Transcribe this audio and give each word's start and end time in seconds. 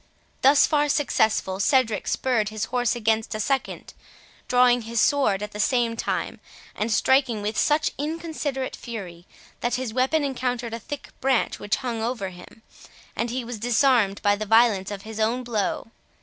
Thus 0.41 0.65
far 0.65 0.89
successful, 0.89 1.59
Cedric 1.59 2.07
spurred 2.07 2.49
his 2.49 2.65
horse 2.65 2.95
against 2.95 3.35
a 3.35 3.39
second, 3.39 3.93
drawing 4.47 4.81
his 4.81 4.99
sword 4.99 5.43
at 5.43 5.51
the 5.51 5.59
same 5.59 5.95
time, 5.95 6.39
and 6.75 6.91
striking 6.91 7.43
with 7.43 7.55
such 7.55 7.91
inconsiderate 7.99 8.75
fury, 8.75 9.27
that 9.59 9.75
his 9.75 9.93
weapon 9.93 10.23
encountered 10.23 10.73
a 10.73 10.79
thick 10.79 11.09
branch 11.21 11.59
which 11.59 11.75
hung 11.85 12.01
over 12.01 12.29
him, 12.29 12.63
and 13.15 13.29
he 13.29 13.45
was 13.45 13.59
disarmed 13.59 14.19
by 14.23 14.35
the 14.35 14.47
violence 14.47 14.89
of 14.89 15.03
his 15.03 15.19
own 15.19 15.43
blow. 15.43 15.91